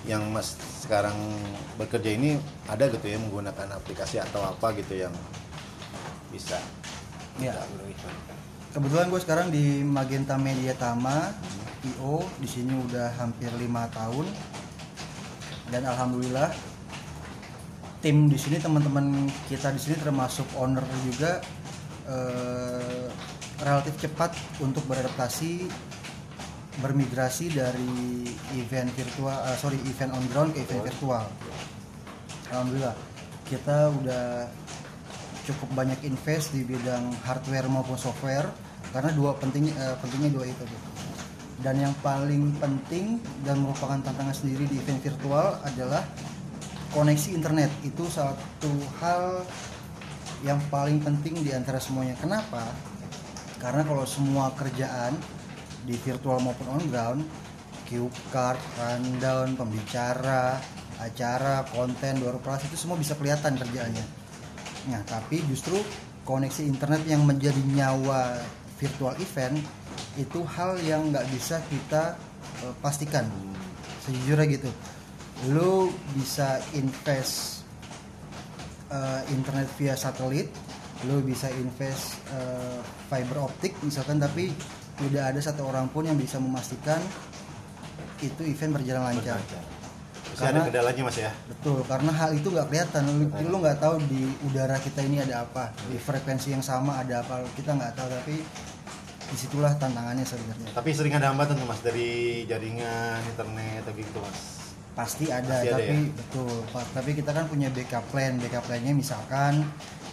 yang 0.06 0.30
mas 0.30 0.54
sekarang 0.86 1.18
bekerja 1.82 2.14
ini 2.14 2.38
ada 2.70 2.86
gitu 2.86 3.02
ya 3.02 3.18
menggunakan 3.18 3.82
aplikasi 3.82 4.22
atau 4.22 4.46
apa 4.46 4.78
gitu 4.78 5.02
yang 5.02 5.14
bisa 6.30 6.62
Ya. 7.40 7.56
Kebetulan 8.76 9.10
gue 9.10 9.22
sekarang 9.24 9.48
di 9.50 9.82
Magenta 9.82 10.36
Media 10.38 10.76
Tama, 10.78 11.34
IO, 11.82 12.22
di 12.38 12.46
sini 12.46 12.76
udah 12.76 13.10
hampir 13.18 13.50
lima 13.58 13.88
tahun, 13.90 14.28
dan 15.72 15.88
alhamdulillah 15.88 16.52
tim 18.04 18.28
di 18.28 18.36
sini 18.36 18.60
teman-teman 18.60 19.32
kita 19.48 19.72
di 19.72 19.80
sini 19.80 19.96
termasuk 20.04 20.46
owner 20.60 20.84
juga 21.08 21.40
eh, 22.12 23.08
relatif 23.64 23.96
cepat 24.04 24.36
untuk 24.60 24.84
beradaptasi 24.90 25.70
bermigrasi 26.82 27.52
dari 27.52 28.26
event 28.58 28.90
virtual, 28.96 29.38
eh, 29.48 29.58
sorry 29.60 29.78
event 29.86 30.12
on 30.16 30.24
ground 30.32 30.52
ke 30.56 30.64
event 30.64 30.84
virtual. 30.88 31.24
Alhamdulillah 32.52 32.96
kita 33.48 33.92
udah 34.02 34.48
cukup 35.48 35.70
banyak 35.76 36.00
invest 36.08 36.56
di 36.56 36.64
bidang 36.64 37.12
hardware 37.28 37.68
maupun 37.68 38.00
software 38.00 38.48
karena 38.92 39.12
dua 39.16 39.38
penting 39.40 39.72
eh, 39.72 39.96
pentingnya 40.00 40.32
dua 40.36 40.46
itu 40.48 40.64
gitu. 40.68 40.91
Dan 41.62 41.78
yang 41.78 41.94
paling 42.02 42.54
penting 42.58 43.22
dan 43.46 43.62
merupakan 43.62 44.02
tantangan 44.02 44.34
sendiri 44.34 44.66
di 44.66 44.82
event 44.82 45.02
virtual 45.02 45.58
adalah 45.62 46.02
koneksi 46.94 47.38
internet. 47.38 47.70
Itu 47.86 48.06
satu 48.10 48.72
hal 49.02 49.46
yang 50.42 50.58
paling 50.74 51.02
penting 51.02 51.42
di 51.46 51.54
antara 51.54 51.78
semuanya. 51.78 52.18
Kenapa? 52.18 52.66
Karena 53.62 53.86
kalau 53.86 54.06
semua 54.10 54.50
kerjaan 54.58 55.14
di 55.86 55.94
virtual 56.02 56.42
maupun 56.42 56.68
on 56.70 56.84
ground 56.90 57.22
cue 57.92 58.08
card, 58.32 58.56
rundown, 58.80 59.60
pembicara, 59.60 60.56
acara, 61.04 61.68
konten, 61.76 62.24
door 62.24 62.40
prize 62.40 62.64
itu 62.72 62.80
semua 62.80 62.96
bisa 62.96 63.20
kelihatan 63.20 63.60
kerjaannya. 63.60 64.06
Nah, 64.96 65.04
tapi 65.04 65.44
justru 65.52 65.76
koneksi 66.24 66.64
internet 66.64 67.04
yang 67.04 67.28
menjadi 67.28 67.60
nyawa 67.60 68.40
virtual 68.80 69.14
event 69.20 69.60
itu 70.20 70.44
hal 70.44 70.76
yang 70.84 71.12
nggak 71.12 71.24
bisa 71.32 71.62
kita 71.72 72.16
eh, 72.64 72.74
pastikan. 72.84 73.28
Sejujurnya 74.04 74.48
gitu. 74.50 74.70
Lu 75.54 75.90
bisa 76.14 76.60
invest 76.74 77.64
eh, 78.92 79.22
internet 79.32 79.70
via 79.80 79.96
satelit, 79.96 80.52
lu 81.08 81.22
bisa 81.24 81.48
invest 81.54 82.20
eh, 82.34 82.80
fiber 83.08 83.48
optik 83.48 83.76
misalkan 83.82 84.20
tapi 84.20 84.52
tidak 85.00 85.34
ada 85.34 85.40
satu 85.42 85.66
orang 85.66 85.90
pun 85.90 86.06
yang 86.06 86.18
bisa 86.20 86.38
memastikan 86.38 87.02
itu 88.22 88.42
event 88.46 88.78
berjalan 88.78 89.16
lancar. 89.16 89.42
Masih 89.42 90.48
ada 90.48 90.64
Karena- 90.64 90.68
kendalanya 90.70 91.02
mas 91.04 91.18
ya. 91.18 91.32
Betul, 91.50 91.80
karena 91.90 92.12
hal 92.14 92.32
itu 92.38 92.48
nggak 92.48 92.68
kelihatan. 92.70 93.04
Lu, 93.10 93.26
lu 93.52 93.56
nggak 93.60 93.78
tahu 93.82 93.96
di 94.08 94.30
udara 94.48 94.78
kita 94.80 95.02
ini 95.04 95.20
ada 95.20 95.44
apa, 95.44 95.74
di 95.90 95.98
frekuensi 95.98 96.54
yang 96.56 96.64
sama 96.64 97.02
ada 97.02 97.26
apa, 97.26 97.44
kita 97.58 97.76
nggak 97.76 97.94
tahu. 97.98 98.08
Tapi 98.08 98.36
di 99.32 99.38
situlah 99.40 99.72
tantangannya 99.80 100.28
sebenarnya. 100.28 100.76
Tapi 100.76 100.90
sering 100.92 101.16
ada 101.16 101.32
hambatan 101.32 101.56
tuh 101.56 101.64
mas 101.64 101.80
dari 101.80 102.44
jaringan 102.44 103.24
internet 103.32 103.88
atau 103.88 103.94
gitu 103.96 104.20
mas. 104.20 104.40
Pasti 104.92 105.32
ada, 105.32 105.48
Pasti 105.48 105.72
ada 105.72 105.80
tapi 105.80 105.96
ya? 105.96 106.12
betul. 106.20 106.56
Tapi 106.68 107.12
kita 107.16 107.32
kan 107.32 107.46
punya 107.48 107.72
backup 107.72 108.04
plan. 108.12 108.36
Backup 108.44 108.68
plannya 108.68 108.92
misalkan 108.92 109.64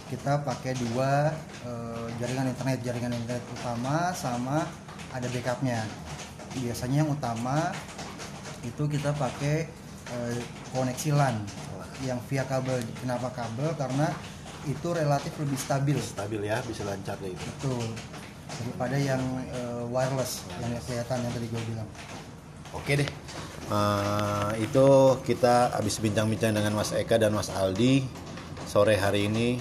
kita 0.07 0.41
pakai 0.47 0.73
dua 0.79 1.35
eh, 1.67 2.07
jaringan 2.23 2.47
internet, 2.47 2.79
jaringan 2.79 3.11
internet 3.11 3.43
utama 3.59 4.15
sama 4.15 4.63
ada 5.11 5.27
backupnya. 5.27 5.83
Biasanya 6.55 7.03
yang 7.03 7.11
utama 7.11 7.75
itu 8.63 8.83
kita 8.87 9.11
pakai 9.19 9.67
eh, 10.15 10.39
koneksi 10.71 11.11
LAN 11.11 11.43
yang 12.07 12.23
via 12.31 12.47
kabel. 12.47 12.79
Kenapa 13.03 13.35
kabel? 13.35 13.75
Karena 13.75 14.07
itu 14.63 14.87
relatif 14.95 15.35
lebih 15.39 15.59
stabil. 15.59 15.97
Stabil 15.99 16.41
ya, 16.47 16.63
bisa 16.63 16.87
lancar 16.87 17.19
gitu. 17.19 17.35
Betul. 17.35 17.87
Daripada 18.49 18.97
yang 18.97 19.21
eh, 19.53 19.83
wireless, 19.93 20.45
yang 20.57 20.73
kelihatan 20.83 21.17
yang 21.21 21.33
tadi 21.33 21.47
gue 21.47 21.61
bilang. 21.69 21.89
Oke 22.73 22.91
deh. 22.97 23.09
Eh, 23.69 24.51
itu 24.65 24.87
kita 25.25 25.77
habis 25.77 26.01
bincang-bincang 26.01 26.57
dengan 26.57 26.73
Mas 26.73 26.89
Eka 26.93 27.21
dan 27.21 27.37
Mas 27.37 27.53
Aldi 27.53 28.01
sore 28.65 28.97
hari 28.97 29.29
ini 29.29 29.57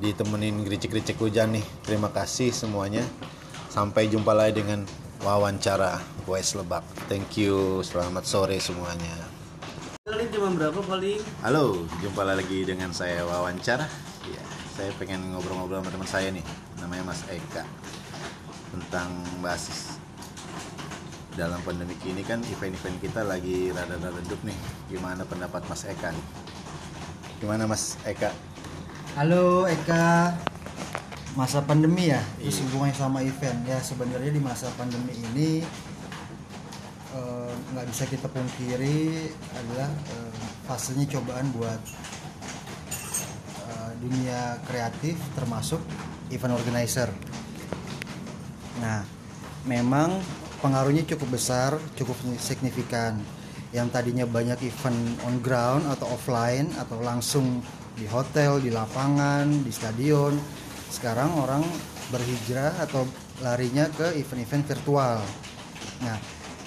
ditemenin 0.00 0.64
gericik-gericik 0.64 1.16
hujan 1.20 1.56
nih. 1.56 1.64
Terima 1.84 2.12
kasih 2.12 2.52
semuanya. 2.52 3.04
Sampai 3.72 4.08
jumpa 4.08 4.32
lagi 4.32 4.60
dengan 4.64 4.84
wawancara 5.24 6.00
West 6.28 6.56
Lebak. 6.56 6.84
Thank 7.08 7.40
you. 7.40 7.80
Selamat 7.84 8.24
sore 8.28 8.56
semuanya. 8.60 9.36
Kali 10.06 10.30
cuma 10.30 10.54
berapa 10.54 10.80
paling? 10.86 11.18
Halo, 11.42 11.82
jumpa 11.98 12.22
lagi 12.22 12.62
dengan 12.62 12.94
saya 12.94 13.26
wawancara. 13.26 13.90
Ya, 14.28 14.44
saya 14.76 14.94
pengen 15.02 15.34
ngobrol-ngobrol 15.34 15.82
sama 15.82 15.90
teman 15.90 16.08
saya 16.08 16.28
nih, 16.30 16.46
namanya 16.80 17.12
Mas 17.12 17.22
Eka 17.32 17.64
tentang 18.72 19.10
basis. 19.40 19.96
Dalam 21.36 21.60
pandemi 21.68 21.92
ini 22.08 22.24
kan 22.24 22.40
event-event 22.48 22.96
kita 23.00 23.20
lagi 23.20 23.68
rada-rada 23.68 24.08
redup 24.08 24.40
nih. 24.40 24.56
Gimana 24.88 25.24
pendapat 25.28 25.64
Mas 25.68 25.84
Eka 25.84 26.08
nih? 26.12 26.26
Gimana 27.40 27.68
Mas 27.68 28.00
Eka? 28.08 28.32
Halo 29.16 29.68
Eka, 29.68 30.32
masa 31.36 31.60
pandemi 31.64 32.08
ya, 32.12 32.20
terus 32.40 32.60
Iya. 32.60 32.64
hubungannya 32.68 32.96
sama 32.96 33.20
event 33.20 33.60
ya 33.68 33.78
sebenarnya 33.80 34.32
di 34.32 34.40
masa 34.40 34.68
pandemi 34.76 35.12
ini 35.12 35.60
eh, 37.12 37.52
nggak 37.72 37.86
bisa 37.92 38.04
kita 38.08 38.28
pungkiri 38.28 39.28
adalah 39.52 39.88
eh, 39.88 40.32
fasenya 40.64 41.04
cobaan 41.16 41.48
buat 41.52 41.80
eh, 43.68 43.90
dunia 44.00 44.60
kreatif 44.64 45.16
termasuk 45.36 45.80
event 46.30 46.54
organizer. 46.54 47.08
Nah, 48.82 49.02
memang 49.66 50.20
pengaruhnya 50.60 51.06
cukup 51.06 51.38
besar, 51.38 51.76
cukup 51.94 52.16
signifikan. 52.38 53.20
Yang 53.74 53.88
tadinya 53.92 54.24
banyak 54.24 54.62
event 54.62 55.20
on 55.26 55.42
ground 55.42 55.84
atau 55.90 56.06
offline 56.14 56.70
atau 56.80 57.02
langsung 57.02 57.60
di 57.96 58.06
hotel, 58.08 58.62
di 58.62 58.70
lapangan, 58.72 59.46
di 59.64 59.72
stadion. 59.72 60.38
Sekarang 60.88 61.34
orang 61.36 61.64
berhijrah 62.08 62.78
atau 62.78 63.04
larinya 63.42 63.90
ke 63.90 64.16
event-event 64.16 64.64
virtual. 64.64 65.18
Nah, 66.00 66.16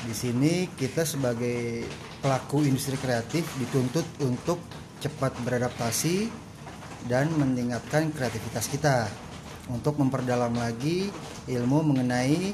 di 0.06 0.14
sini 0.14 0.70
kita 0.76 1.08
sebagai 1.08 1.88
pelaku 2.20 2.68
industri 2.68 3.00
kreatif 3.00 3.48
dituntut 3.58 4.06
untuk 4.22 4.60
cepat 5.00 5.32
beradaptasi 5.48 6.28
dan 7.08 7.32
meningkatkan 7.40 8.12
kreativitas 8.12 8.68
kita 8.68 9.08
untuk 9.70 10.02
memperdalam 10.02 10.52
lagi 10.58 11.14
ilmu 11.46 11.86
mengenai 11.94 12.54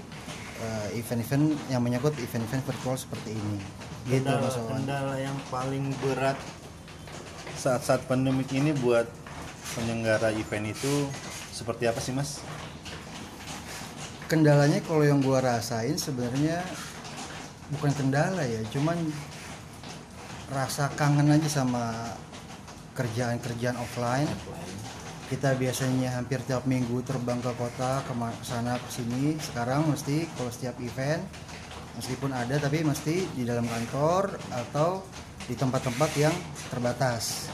eh, 0.59 0.87
event-event 0.99 1.55
yang 1.71 1.81
menyangkut 1.81 2.15
event-event 2.19 2.63
virtual 2.67 2.95
seperti 2.99 3.31
ini. 3.35 3.59
Gitu 4.05 4.21
kendala, 4.21 4.43
Mas 4.45 4.55
Wawan. 4.59 4.71
kendala 4.77 5.15
yang 5.17 5.37
paling 5.49 5.85
berat 6.03 6.37
saat-saat 7.57 8.05
pandemik 8.05 8.51
ini 8.53 8.75
buat 8.77 9.09
penyelenggara 9.73 10.29
event 10.37 10.69
itu 10.69 11.09
seperti 11.49 11.89
apa 11.89 11.97
sih 11.97 12.13
Mas? 12.13 12.43
Kendalanya 14.29 14.81
kalau 14.85 15.01
yang 15.01 15.23
gua 15.23 15.41
rasain 15.41 15.97
sebenarnya 15.97 16.61
bukan 17.73 17.89
kendala 17.97 18.45
ya, 18.45 18.61
cuman 18.69 18.97
rasa 20.53 20.93
kangen 20.93 21.33
aja 21.33 21.49
sama 21.49 22.13
kerjaan-kerjaan 22.93 23.77
offline. 23.81 24.29
Kita 25.25 25.57
biasanya 25.57 26.21
hampir 26.21 26.37
tiap 26.45 26.69
minggu 26.69 27.01
terbang 27.01 27.41
ke 27.41 27.51
kota, 27.57 28.05
ke 28.05 28.13
sana 28.45 28.77
ke 28.77 28.89
sini. 28.93 29.35
Sekarang 29.41 29.89
mesti 29.89 30.29
kalau 30.37 30.53
setiap 30.53 30.77
event 30.81 31.25
meskipun 31.97 32.35
ada 32.35 32.59
tapi 32.59 32.83
mesti 32.83 33.23
di 33.33 33.43
dalam 33.47 33.65
kantor 33.65 34.35
atau 34.51 35.01
di 35.47 35.55
tempat-tempat 35.55 36.11
yang 36.19 36.35
terbatas 36.69 37.47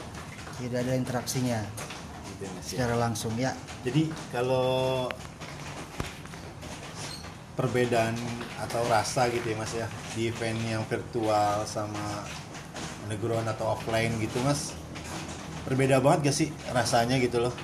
tidak 0.58 0.82
ada 0.84 0.94
interaksinya 0.98 1.60
Gitu 2.42 2.48
ya, 2.48 2.50
ya. 2.50 2.62
secara 2.64 2.94
langsung 2.98 3.34
ya 3.38 3.52
Jadi 3.86 4.10
kalau 4.32 5.06
perbedaan 7.52 8.16
atau 8.58 8.80
rasa 8.88 9.28
gitu 9.28 9.52
ya 9.52 9.56
mas 9.60 9.72
ya 9.76 9.86
di 10.16 10.32
event 10.32 10.56
yang 10.64 10.82
virtual 10.88 11.68
sama 11.68 12.24
underground 13.04 13.44
atau 13.44 13.76
offline 13.76 14.16
gitu 14.24 14.40
mas 14.40 14.72
berbeda 15.68 16.02
banget 16.02 16.30
gak 16.30 16.36
sih 16.36 16.48
rasanya 16.70 17.18
gitu 17.22 17.42
loh? 17.42 17.54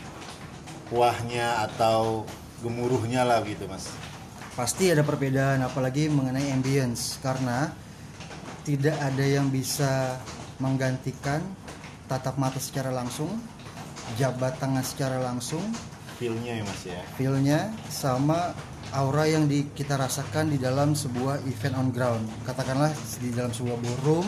Kuahnya 0.89 1.69
atau 1.69 2.25
gemuruhnya 2.65 3.23
lah 3.23 3.45
gitu 3.45 3.69
mas. 3.69 3.93
Pasti 4.59 4.91
ada 4.91 5.07
perbedaan 5.07 5.63
apalagi 5.63 6.11
mengenai 6.11 6.51
ambience. 6.51 7.21
Karena 7.23 7.71
tidak 8.67 8.97
ada 8.99 9.25
yang 9.25 9.53
bisa 9.53 10.19
menggantikan 10.59 11.41
tatap 12.11 12.41
mata 12.41 12.59
secara 12.59 12.91
langsung 12.91 13.29
jabat 14.17 14.57
tangan 14.57 14.83
secara 14.87 15.21
langsung. 15.21 15.63
Feelnya 16.17 16.59
ya 16.59 16.65
mas 16.65 16.83
ya? 16.89 17.01
Feelnya 17.21 17.61
sama 17.93 18.57
aura 18.97 19.29
yang 19.29 19.45
di, 19.47 19.69
kita 19.77 20.01
rasakan 20.01 20.49
di 20.49 20.59
dalam 20.59 20.97
sebuah 20.97 21.45
event 21.45 21.77
on 21.77 21.89
ground. 21.93 22.25
Katakanlah 22.49 22.91
di 23.21 23.31
dalam 23.31 23.53
sebuah 23.53 23.77
ballroom 23.77 24.27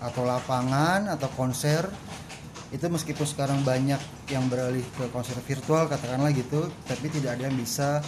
atau 0.00 0.24
lapangan 0.24 1.12
atau 1.12 1.28
konser 1.36 1.84
itu 2.70 2.86
meskipun 2.86 3.26
sekarang 3.26 3.58
banyak 3.66 3.98
yang 4.30 4.46
beralih 4.46 4.82
ke 4.94 5.10
konser 5.10 5.34
virtual 5.42 5.90
katakanlah 5.90 6.30
gitu 6.30 6.70
tapi 6.86 7.10
tidak 7.10 7.34
ada 7.38 7.50
yang 7.50 7.58
bisa 7.58 7.98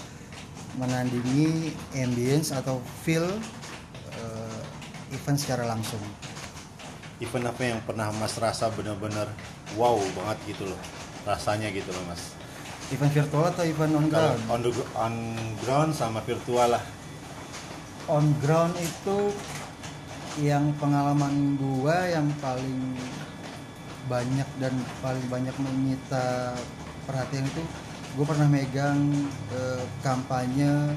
menandingi 0.78 1.74
ambience 1.98 2.54
atau 2.54 2.78
feel 3.02 3.26
eh, 4.14 4.60
event 5.12 5.38
secara 5.38 5.66
langsung. 5.66 6.00
Event 7.18 7.50
apa 7.50 7.62
yang 7.62 7.78
pernah 7.82 8.14
mas 8.14 8.38
rasa 8.38 8.70
bener-bener 8.70 9.26
wow 9.74 9.98
banget 10.14 10.38
gitu 10.54 10.70
loh 10.70 10.80
rasanya 11.26 11.70
gitu 11.74 11.90
loh 11.90 12.02
mas? 12.06 12.34
Event 12.94 13.12
virtual 13.14 13.44
atau 13.50 13.64
event 13.66 13.92
on 13.98 14.06
kalau 14.10 14.34
ground? 14.38 14.42
on, 14.46 14.60
the, 14.62 14.70
on 14.94 15.14
ground 15.66 15.90
sama 15.90 16.22
virtual 16.22 16.78
lah. 16.78 16.84
On 18.06 18.26
ground 18.42 18.74
itu 18.78 19.30
yang 20.40 20.72
pengalaman 20.80 21.60
gua 21.60 22.08
yang 22.08 22.26
paling 22.40 22.96
banyak 24.06 24.48
dan 24.58 24.74
paling 24.98 25.26
banyak 25.28 25.54
menyita 25.58 26.56
perhatian 27.04 27.46
itu 27.46 27.62
gue 28.12 28.24
pernah 28.26 28.46
megang 28.46 29.00
eh, 29.50 29.84
kampanye 30.00 30.94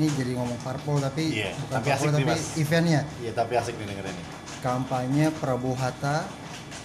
ini 0.00 0.08
jadi 0.16 0.32
ngomong 0.40 0.56
parpol 0.64 0.96
tapi 0.96 1.36
Iya, 1.36 1.52
bukan 1.66 1.74
tapi 1.76 1.88
parpol 1.92 1.92
asik 1.92 2.08
nih, 2.08 2.16
tapi 2.16 2.32
Mas. 2.32 2.44
eventnya 2.56 3.00
iya 3.20 3.32
tapi 3.36 3.52
asik 3.54 3.74
nih 3.76 3.86
dengerin 3.92 4.14
nih 4.14 4.26
kampanye 4.62 5.24
Prabowo 5.36 5.74
Hatta 5.74 6.24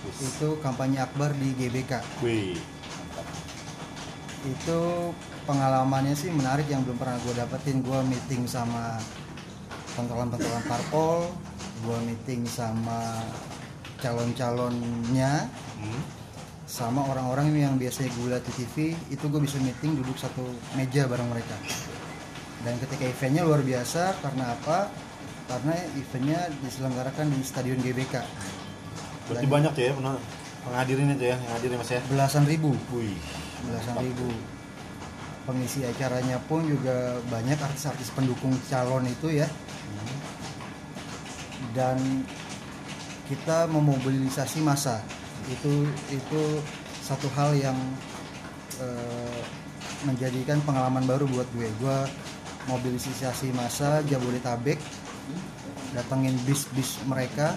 Wis. 0.04 0.34
itu 0.34 0.56
kampanye 0.62 1.02
akbar 1.02 1.34
di 1.36 1.52
GBK. 1.54 2.00
Wih. 2.22 2.56
Itu 4.46 5.12
pengalamannya 5.44 6.14
sih 6.14 6.30
menarik 6.30 6.70
yang 6.70 6.86
belum 6.86 6.96
pernah 6.96 7.18
gue 7.20 7.34
dapetin. 7.34 7.82
Gue 7.82 8.00
meeting 8.06 8.46
sama 8.48 9.02
pentolan-pentolan 9.98 10.64
parpol 10.70 11.34
gue 11.78 11.98
meeting 12.06 12.46
sama 12.46 13.22
calon-calonnya 14.00 15.50
hmm? 15.82 16.02
sama 16.68 17.00
orang-orang 17.08 17.56
yang 17.56 17.74
biasanya 17.80 18.12
gue 18.12 18.28
lihat 18.28 18.44
di 18.44 18.54
TV 18.64 18.76
itu 19.08 19.26
gue 19.32 19.40
bisa 19.40 19.56
meeting 19.64 19.96
duduk 19.98 20.20
satu 20.20 20.44
meja 20.76 21.08
bareng 21.08 21.32
mereka. 21.32 21.56
Dan 22.66 22.76
ketika 22.84 23.08
eventnya 23.08 23.48
luar 23.48 23.64
biasa 23.64 24.20
karena 24.20 24.52
apa? 24.52 24.92
Karena 25.48 25.74
eventnya 25.96 26.52
diselenggarakan 26.60 27.32
di 27.32 27.40
stadion 27.46 27.80
GBK. 27.80 28.20
Berarti 29.32 29.48
Dan 29.48 29.54
banyak 29.54 29.72
tuh 29.72 29.84
ya 29.88 29.92
peng- 29.96 30.24
penghadirin 30.68 31.16
itu 31.16 31.24
ya 31.24 31.40
yang 31.40 31.52
hadir 31.56 31.70
ya 31.72 31.78
mas 31.80 31.92
ya? 31.92 32.02
belasan 32.12 32.44
ribu. 32.44 32.76
Wih 32.92 33.16
belasan 33.64 33.96
ribu. 34.04 34.28
Pengisi 35.48 35.88
acaranya 35.88 36.44
pun 36.52 36.68
juga 36.68 37.24
banyak 37.32 37.56
artis-artis 37.56 38.12
pendukung 38.12 38.52
calon 38.68 39.08
itu 39.08 39.32
ya. 39.32 39.48
Dan 41.72 42.28
kita 43.28 43.68
memobilisasi 43.68 44.64
massa. 44.64 45.04
Itu 45.48 45.88
itu 46.12 46.42
satu 47.04 47.28
hal 47.36 47.56
yang 47.56 47.78
eh, 48.80 49.42
menjadikan 50.04 50.60
pengalaman 50.64 51.04
baru 51.08 51.28
buat 51.28 51.48
gue. 51.56 51.68
Gue 51.80 51.98
mobilisasi 52.68 53.56
massa 53.56 54.04
Jabodetabek 54.04 54.80
datengin 55.96 56.36
bis-bis 56.44 57.00
mereka 57.08 57.56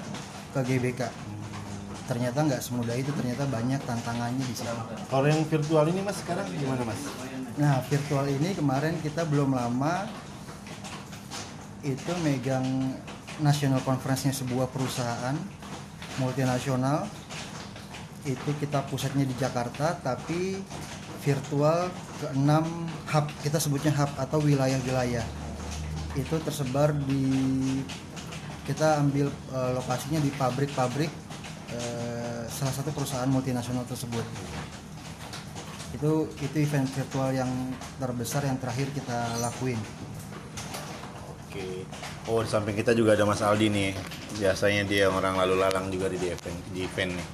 ke 0.55 0.61
GBK. 0.63 1.11
Ternyata 2.07 2.43
nggak 2.43 2.63
semudah 2.63 2.99
itu 2.99 3.15
ternyata 3.15 3.47
banyak 3.47 3.79
tantangannya 3.87 4.43
di 4.43 4.55
sini 4.59 4.75
kalau 5.07 5.31
yang 5.31 5.47
virtual 5.47 5.87
ini 5.87 6.03
mas 6.03 6.19
sekarang 6.19 6.43
gimana 6.59 6.83
mas? 6.83 6.99
Nah, 7.55 7.79
virtual 7.87 8.27
ini 8.27 8.51
kemarin 8.55 8.99
kita 8.99 9.23
belum 9.27 9.55
lama 9.55 10.11
itu 11.87 12.13
megang 12.27 12.67
national 13.39 13.79
conference-nya 13.87 14.35
sebuah 14.35 14.69
perusahaan 14.69 15.39
multinasional. 16.19 17.07
Itu 18.27 18.51
kita 18.59 18.85
pusatnya 18.91 19.25
di 19.25 19.35
Jakarta, 19.39 19.97
tapi 20.01 20.61
virtual 21.23 21.93
ke 22.21 22.27
enam 22.37 22.89
hub, 23.13 23.27
kita 23.45 23.61
sebutnya 23.61 23.93
hub 23.95 24.11
atau 24.17 24.41
wilayah-wilayah. 24.41 25.25
Itu 26.17 26.41
tersebar 26.43 26.97
di 27.07 27.25
kita 28.67 29.03
ambil 29.03 29.31
eh, 29.31 29.71
lokasinya 29.75 30.21
di 30.23 30.31
pabrik-pabrik 30.35 31.11
eh, 31.75 32.43
salah 32.51 32.75
satu 32.75 32.95
perusahaan 32.95 33.31
multinasional 33.31 33.83
tersebut 33.89 34.23
itu 35.91 36.13
itu 36.39 36.57
event 36.63 36.87
virtual 36.87 37.35
yang 37.35 37.51
terbesar 37.99 38.47
yang 38.47 38.59
terakhir 38.63 38.95
kita 38.95 39.43
lakuin 39.43 39.79
oke. 41.51 41.67
Oh 42.31 42.39
di 42.47 42.49
samping 42.49 42.79
kita 42.79 42.95
juga 42.95 43.19
ada 43.19 43.27
mas 43.27 43.43
Aldi 43.43 43.67
nih. 43.75 43.91
Biasanya 44.39 44.87
dia 44.87 45.11
orang 45.11 45.35
lalu 45.35 45.59
lalang 45.59 45.91
juga 45.91 46.07
di 46.07 46.17
event 46.31 46.59
di 46.71 46.87
event 46.87 47.19
nih. 47.19 47.29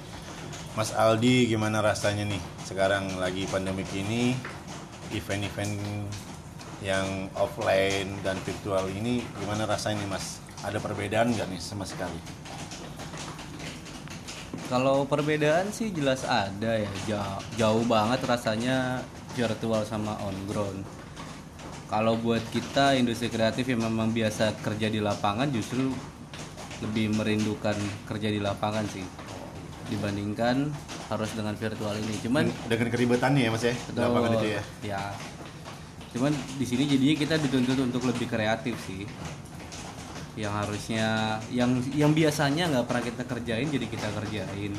Mas 0.73 0.93
Aldi 0.97 1.53
gimana 1.53 1.85
rasanya 1.85 2.25
nih 2.25 2.41
sekarang 2.65 3.21
lagi 3.21 3.45
pandemik 3.53 3.89
ini? 3.93 4.33
Event-event 5.15 5.79
yang 6.83 7.31
offline 7.39 8.11
dan 8.27 8.37
virtual 8.43 8.85
ini 8.91 9.23
gimana 9.41 9.69
rasanya 9.69 10.03
nih 10.05 10.11
mas? 10.11 10.41
Ada 10.65 10.81
perbedaan 10.81 11.37
nggak 11.37 11.49
nih 11.53 11.61
sama 11.61 11.85
sekali? 11.85 12.19
Kalau 14.67 15.07
perbedaan 15.07 15.71
sih 15.71 15.95
jelas 15.95 16.27
ada 16.27 16.83
ya, 16.83 16.91
jauh, 17.07 17.41
jauh 17.55 17.85
banget 17.87 18.19
rasanya 18.27 18.99
virtual 19.39 19.87
sama 19.87 20.19
on 20.27 20.35
ground. 20.51 20.83
Kalau 21.87 22.19
buat 22.19 22.43
kita 22.51 22.99
industri 22.99 23.31
kreatif 23.31 23.71
yang 23.71 23.87
memang 23.87 24.11
biasa 24.11 24.59
kerja 24.59 24.91
di 24.91 24.99
lapangan 24.99 25.47
justru 25.55 25.95
lebih 26.83 27.15
merindukan 27.15 27.79
kerja 28.11 28.29
di 28.29 28.43
lapangan 28.43 28.85
sih 28.91 29.07
dibandingkan 29.87 30.67
harus 31.07 31.31
dengan 31.39 31.55
virtual 31.55 31.95
ini. 31.95 32.15
Cuman 32.27 32.51
dengan 32.67 32.89
keribetannya 32.91 33.43
ya 33.47 33.51
mas 33.55 33.63
ya 33.63 33.75
di 33.75 33.99
lapangan 34.03 34.31
itu 34.35 34.49
ya 34.51 34.63
Ya. 34.83 35.03
Cuman 36.11 36.33
di 36.35 36.67
sini 36.67 36.91
jadinya 36.91 37.17
kita 37.23 37.35
dituntut 37.39 37.79
untuk 37.79 38.03
lebih 38.03 38.27
kreatif 38.27 38.75
sih. 38.83 39.07
Yang 40.37 40.53
harusnya 40.53 41.39
yang 41.55 41.71
yang 41.95 42.11
biasanya 42.13 42.67
nggak 42.67 42.85
pernah 42.91 43.05
kita 43.07 43.23
kerjain 43.25 43.69
jadi 43.71 43.87
kita 43.87 44.09
kerjain. 44.11 44.75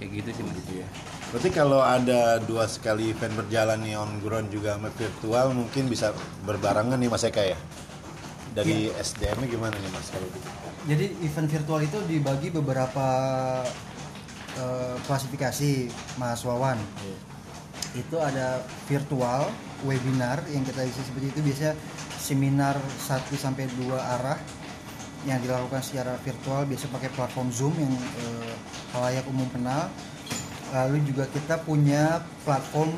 Kayak 0.00 0.24
gitu 0.24 0.28
sih 0.32 0.42
Mas. 0.48 0.56
gitu 0.64 0.72
ya. 0.80 0.86
Berarti 1.28 1.48
kalau 1.52 1.84
ada 1.84 2.40
dua 2.40 2.64
sekali 2.64 3.12
event 3.12 3.36
berjalan 3.36 3.84
nih 3.84 4.00
on 4.00 4.16
ground 4.24 4.48
juga 4.48 4.80
sama 4.80 4.88
virtual 4.96 5.52
mungkin 5.52 5.92
bisa 5.92 6.16
berbarengan 6.48 6.96
nih 6.96 7.12
mas 7.12 7.22
Eka 7.28 7.44
ya? 7.44 7.58
Dari 8.56 8.88
SDM 8.96 9.44
nya 9.44 9.48
gimana 9.52 9.76
nih 9.76 9.92
mas 9.92 10.08
kalau 10.08 10.24
gitu? 10.32 10.48
Jadi 10.88 11.06
event 11.20 11.48
virtual 11.52 11.80
itu 11.84 11.98
dibagi 12.08 12.48
beberapa 12.48 13.06
eh, 14.56 14.96
klasifikasi 15.04 15.92
Mas 16.16 16.40
Wawan. 16.48 16.80
Itu 17.92 18.16
ada 18.16 18.64
virtual 18.88 19.52
webinar 19.84 20.40
yang 20.48 20.64
kita 20.64 20.80
isi 20.88 21.04
seperti 21.04 21.36
itu. 21.36 21.40
Biasanya 21.44 21.74
seminar 22.16 22.80
1 22.80 23.28
sampai 23.36 23.68
2 23.76 23.92
arah 23.92 24.40
yang 25.28 25.36
dilakukan 25.44 25.84
secara 25.84 26.16
virtual 26.24 26.64
biasa 26.64 26.88
pakai 26.88 27.12
platform 27.12 27.52
Zoom 27.52 27.76
yang 27.76 27.92
eh, 27.92 28.39
halayak 28.96 29.24
umum 29.30 29.46
kenal. 29.50 29.90
Lalu 30.70 31.02
juga 31.06 31.26
kita 31.30 31.58
punya 31.62 32.22
platform 32.46 32.94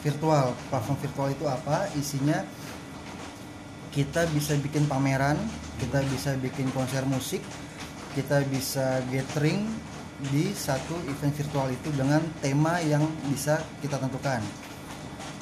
virtual. 0.00 0.56
Platform 0.72 0.98
virtual 1.00 1.28
itu 1.32 1.44
apa? 1.44 1.88
Isinya 1.96 2.40
kita 3.94 4.26
bisa 4.34 4.58
bikin 4.58 4.90
pameran 4.90 5.38
kita 5.78 6.02
bisa 6.10 6.34
bikin 6.42 6.66
konser 6.74 7.06
musik 7.06 7.38
kita 8.14 8.42
bisa 8.46 9.02
gathering 9.10 9.66
di 10.30 10.54
satu 10.54 10.94
event 11.10 11.34
virtual 11.34 11.66
itu 11.70 11.90
dengan 11.94 12.22
tema 12.38 12.78
yang 12.78 13.02
bisa 13.26 13.58
kita 13.82 13.98
tentukan. 13.98 14.38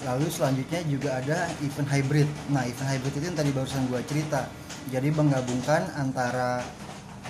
Lalu 0.08 0.26
selanjutnya 0.32 0.80
juga 0.88 1.20
ada 1.20 1.52
event 1.60 1.86
hybrid. 1.92 2.28
Nah 2.48 2.64
event 2.64 2.88
hybrid 2.96 3.12
itu 3.12 3.24
yang 3.28 3.36
tadi 3.36 3.52
barusan 3.52 3.84
gua 3.92 4.00
cerita. 4.08 4.48
Jadi 4.88 5.12
menggabungkan 5.12 5.92
antara 5.94 6.64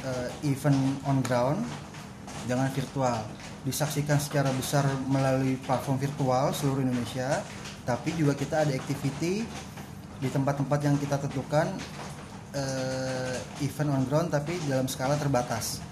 eh, 0.07 0.29
event 0.47 0.79
on 1.05 1.21
ground 1.27 1.61
dengan 2.49 2.69
virtual 2.71 3.23
disaksikan 3.63 4.19
secara 4.19 4.51
besar 4.55 4.87
melalui 5.07 5.55
platform 5.63 5.99
virtual 5.99 6.51
seluruh 6.51 6.83
Indonesia 6.83 7.43
tapi 7.87 8.15
juga 8.15 8.35
kita 8.35 8.67
ada 8.67 8.73
activity 8.75 9.47
di 10.23 10.29
tempat-tempat 10.31 10.79
yang 10.87 10.95
kita 10.99 11.19
tentukan 11.19 11.71
eh, 12.55 13.37
event 13.63 13.91
on 13.95 14.03
ground 14.07 14.29
tapi 14.31 14.55
dalam 14.67 14.87
skala 14.87 15.19
terbatas 15.19 15.83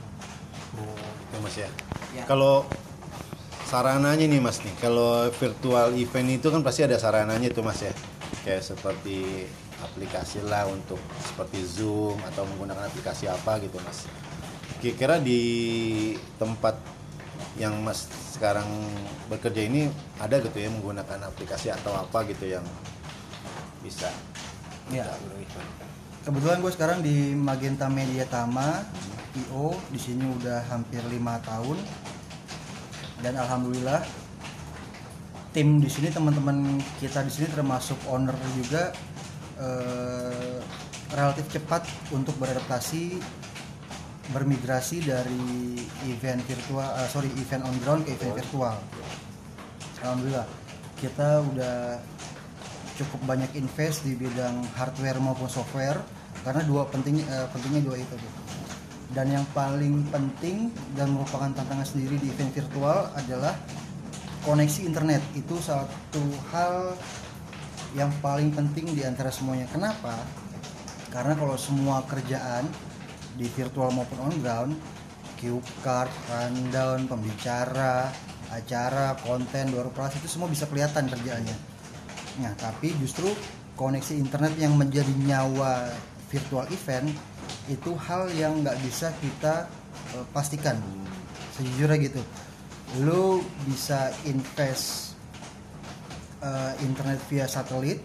Ya 1.30 1.38
mas 1.38 1.54
ya. 1.54 1.68
Ya. 2.14 2.24
Kalau 2.26 2.66
sarananya 3.70 4.26
nih 4.26 4.42
mas 4.42 4.58
nih, 4.66 4.74
kalau 4.82 5.30
virtual 5.30 5.94
event 5.94 6.28
itu 6.30 6.46
kan 6.50 6.60
pasti 6.62 6.82
ada 6.86 6.98
sarananya 6.98 7.48
tuh 7.54 7.62
mas 7.62 7.80
ya. 7.82 7.94
Kayak 8.42 8.62
seperti 8.66 9.46
aplikasi 9.80 10.42
lah 10.44 10.68
untuk 10.68 10.98
seperti 11.22 11.62
Zoom 11.64 12.18
atau 12.34 12.44
menggunakan 12.54 12.90
aplikasi 12.90 13.30
apa 13.30 13.62
gitu 13.62 13.78
mas. 13.86 14.06
Kira-kira 14.78 15.18
di 15.18 15.40
tempat 16.38 16.78
yang 17.58 17.82
mas 17.82 18.06
sekarang 18.30 18.70
bekerja 19.26 19.66
ini 19.66 19.90
ada 20.22 20.38
gitu 20.38 20.56
ya 20.56 20.70
menggunakan 20.70 21.28
aplikasi 21.28 21.74
atau 21.74 21.92
apa 21.98 22.24
gitu 22.30 22.46
yang 22.46 22.64
bisa 23.82 24.08
Ya. 24.90 25.06
Kebetulan 26.26 26.58
gue 26.58 26.72
sekarang 26.74 26.98
di 27.00 27.32
Magenta 27.32 27.86
Media 27.86 28.26
Tama, 28.26 28.82
IO, 29.38 29.78
di 29.88 30.00
sini 30.02 30.26
udah 30.26 30.66
hampir 30.66 30.98
lima 31.06 31.38
tahun, 31.46 31.78
dan 33.22 33.38
alhamdulillah 33.38 34.02
tim 35.54 35.78
di 35.78 35.90
sini 35.90 36.10
teman-teman 36.10 36.78
kita 36.98 37.22
di 37.26 37.32
sini 37.32 37.46
termasuk 37.54 37.98
owner 38.10 38.34
juga 38.54 38.90
eh, 39.58 40.58
relatif 41.14 41.46
cepat 41.50 41.86
untuk 42.14 42.34
beradaptasi 42.38 43.18
bermigrasi 44.30 45.02
dari 45.02 45.74
event 46.06 46.40
virtual, 46.46 46.86
eh, 46.86 47.08
sorry 47.10 47.30
event 47.38 47.66
on 47.66 47.74
ground 47.82 48.02
ke 48.06 48.14
event 48.14 48.34
virtual. 48.38 48.76
Alhamdulillah 50.00 50.46
kita 51.00 51.44
udah 51.44 52.00
cukup 53.00 53.20
banyak 53.24 53.50
invest 53.56 54.04
di 54.04 54.12
bidang 54.12 54.60
hardware 54.76 55.16
maupun 55.16 55.48
software 55.48 55.96
karena 56.44 56.60
dua 56.64 56.84
penting 56.88 57.20
eh, 57.24 57.46
pentingnya 57.52 57.82
dua 57.84 57.96
itu 57.96 58.14
tuh. 58.16 58.34
dan 59.10 59.26
yang 59.26 59.42
paling 59.50 60.06
penting 60.14 60.70
dan 60.94 61.10
merupakan 61.10 61.50
tantangan 61.50 61.82
sendiri 61.82 62.14
di 62.22 62.30
event 62.30 62.54
virtual 62.54 63.10
adalah 63.18 63.58
koneksi 64.46 64.86
internet 64.86 65.18
itu 65.34 65.58
satu 65.58 66.22
hal 66.54 66.94
yang 67.98 68.06
paling 68.22 68.54
penting 68.54 68.86
di 68.94 69.02
antara 69.02 69.34
semuanya 69.34 69.66
kenapa 69.74 70.14
karena 71.10 71.34
kalau 71.34 71.58
semua 71.58 72.06
kerjaan 72.06 72.70
di 73.40 73.48
virtual 73.48 73.88
maupun 73.96 74.20
on 74.20 74.36
ground 74.44 74.72
cue 75.40 75.56
card, 75.80 76.12
rundown, 76.28 77.08
pembicara, 77.08 78.12
acara, 78.52 79.16
konten, 79.24 79.72
door 79.72 79.88
prize 79.88 80.20
itu 80.20 80.28
semua 80.28 80.52
bisa 80.52 80.68
kelihatan 80.68 81.08
kerjaannya 81.08 81.70
Nah, 82.38 82.54
tapi 82.56 82.94
justru 83.02 83.26
koneksi 83.76 84.14
internet 84.16 84.54
yang 84.56 84.78
menjadi 84.78 85.10
nyawa 85.26 85.90
virtual 86.32 86.64
event 86.72 87.10
itu 87.66 87.90
hal 88.06 88.30
yang 88.32 88.62
nggak 88.62 88.78
bisa 88.86 89.10
kita 89.18 89.66
eh, 90.14 90.24
pastikan. 90.30 90.78
Sejujurnya 91.58 91.98
gitu. 92.00 92.22
Lu 93.02 93.42
bisa 93.66 94.14
invest 94.24 95.18
eh, 96.40 96.72
internet 96.86 97.18
via 97.26 97.50
satelit, 97.50 97.98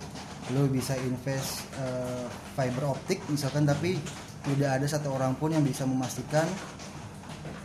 lu 0.52 0.66
bisa 0.68 0.98
invest 0.98 1.64
eh, 1.78 2.26
fiber 2.58 2.98
optik 2.98 3.22
misalkan 3.30 3.64
tapi 3.64 3.96
tidak 4.46 4.70
ada 4.78 4.86
satu 4.86 5.10
orang 5.12 5.34
pun 5.34 5.50
yang 5.50 5.62
bisa 5.62 5.84
memastikan 5.84 6.46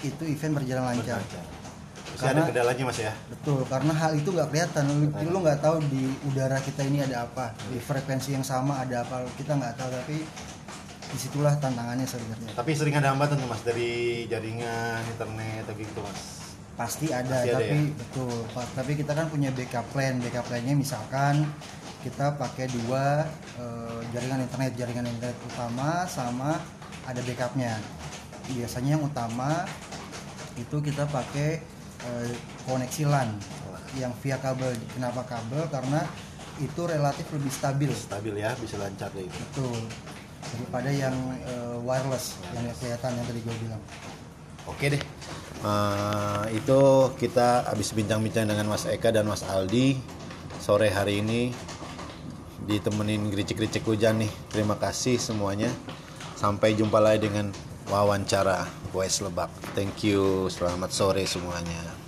itu 0.01 0.23
event 0.25 0.57
berjalan 0.57 0.85
lancar. 0.91 1.21
Masih 1.21 1.37
ada 2.17 2.21
Karena- 2.21 2.49
kendalanya 2.49 2.85
mas 2.85 2.99
ya. 2.99 3.13
Betul, 3.29 3.61
karena 3.65 3.93
hal 3.95 4.13
itu 4.13 4.29
nggak 4.29 4.49
kelihatan. 4.51 4.85
Lu, 4.89 4.97
lu 5.31 5.39
nggak 5.41 5.61
tahu 5.61 5.77
di 5.89 6.03
udara 6.27 6.59
kita 6.59 6.83
ini 6.85 7.01
ada 7.01 7.25
apa, 7.25 7.53
di 7.69 7.79
frekuensi 7.79 8.33
yang 8.33 8.45
sama 8.45 8.81
ada 8.81 9.05
apa, 9.05 9.25
kita 9.37 9.57
nggak 9.57 9.77
tahu. 9.77 9.89
Tapi 9.89 10.17
di 11.11 11.19
situlah 11.19 11.55
tantangannya 11.57 12.05
sebenarnya. 12.05 12.51
Tapi 12.55 12.71
sering 12.73 12.95
ada 12.97 13.13
hambatan 13.13 13.41
tuh 13.41 13.49
mas 13.49 13.61
dari 13.61 14.25
jaringan 14.29 15.01
internet 15.07 15.65
atau 15.65 15.75
gitu 15.77 16.01
mas. 16.01 16.21
Pasti 16.77 17.13
ada, 17.13 17.29
Pasti 17.29 17.51
ada 17.53 17.61
tapi 17.61 17.77
ya? 17.77 17.93
betul. 17.93 18.37
Tapi 18.57 18.93
kita 18.97 19.13
kan 19.13 19.27
punya 19.29 19.49
backup 19.53 19.85
plan. 19.93 20.17
Backup 20.17 20.45
plannya 20.49 20.75
misalkan 20.77 21.45
kita 22.01 22.37
pakai 22.41 22.67
dua 22.73 23.29
eh, 23.61 24.01
jaringan 24.13 24.45
internet, 24.45 24.73
jaringan 24.77 25.07
internet 25.09 25.37
utama 25.53 26.09
sama 26.09 26.57
ada 27.05 27.21
backupnya. 27.25 27.77
Biasanya 28.51 28.99
yang 28.99 29.05
utama 29.05 29.69
itu 30.57 30.77
kita 30.81 31.05
pakai 31.09 31.61
eh, 32.09 32.33
koneksi 32.65 33.03
LAN 33.09 33.31
yang 33.99 34.13
via 34.23 34.39
kabel. 34.39 34.73
Kenapa 34.95 35.27
kabel? 35.27 35.67
Karena 35.69 36.07
itu 36.61 36.81
relatif 36.85 37.27
lebih 37.33 37.53
stabil. 37.53 37.91
Stabil 37.93 38.35
ya, 38.37 38.53
bisa 38.61 38.77
lancar 38.77 39.11
gitu. 39.17 39.29
Betul. 39.29 39.81
Daripada 40.57 40.91
yang 40.93 41.17
eh, 41.45 41.77
wireless 41.85 42.41
yang 42.57 42.65
nggak 42.69 42.77
kelihatan 42.81 43.11
yang 43.17 43.27
tadi 43.29 43.41
gue 43.45 43.57
bilang. 43.69 43.83
Oke 44.69 44.87
deh. 44.93 45.03
Eh, 45.61 46.45
itu 46.57 46.81
kita 47.21 47.69
habis 47.69 47.93
bincang-bincang 47.93 48.49
dengan 48.49 48.73
Mas 48.73 48.89
Eka 48.89 49.13
dan 49.13 49.29
Mas 49.29 49.45
Aldi 49.45 50.01
sore 50.61 50.93
hari 50.93 51.25
ini 51.25 51.53
ditemenin 52.65 53.31
gericik-gericik 53.31 53.87
hujan 53.87 54.21
nih. 54.25 54.33
Terima 54.51 54.77
kasih 54.77 55.17
semuanya. 55.21 55.71
Sampai 56.37 56.73
jumpa 56.73 56.97
lagi 57.01 57.29
dengan 57.29 57.53
wawancara 57.93 58.65
Voice 58.91 59.21
Lebak. 59.21 59.53
Thank 59.77 60.09
you. 60.09 60.49
Selamat 60.49 60.91
sore 60.91 61.25
semuanya. 61.29 62.00